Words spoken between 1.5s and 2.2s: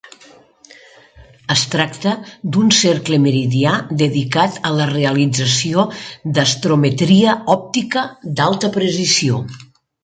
Es tracta